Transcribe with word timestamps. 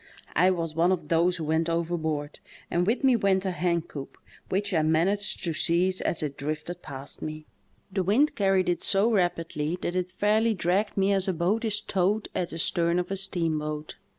I 0.35 0.49
was 0.49 0.73
one 0.73 0.91
of 0.91 1.09
those 1.09 1.35
who 1.37 1.43
went 1.43 1.69
overboard, 1.69 2.39
and 2.71 2.87
with 2.87 3.03
me 3.03 3.15
went 3.15 3.45
a 3.45 3.51
hencoop, 3.51 4.17
which 4.49 4.73
I 4.73 4.81
managed 4.81 5.43
to 5.43 5.51
^ize 5.51 6.01
as 6.01 6.23
it 6.23 6.39
drifted 6.39 6.81
past 6.81 7.21
me. 7.21 7.45
The 7.93 8.01
wind 8.01 8.33
carried 8.33 8.67
it 8.67 8.81
so 8.81 9.11
CAUGHT 9.11 9.11
IN 9.11 9.13
A 9.25 9.29
TYPHOON. 9.43 9.51
147 9.59 9.69
rapidly 9.77 9.77
that 9.83 9.95
it 9.95 10.19
fairh^ 10.19 10.57
dragged 10.57 10.97
me 10.97 11.13
as 11.13 11.27
a 11.27 11.33
boat 11.33 11.63
is 11.63 11.81
towed 11.81 12.29
at 12.33 12.49
the 12.49 12.57
stern 12.57 12.97
of 12.97 13.11
a 13.11 13.15
steamboat. 13.15 13.97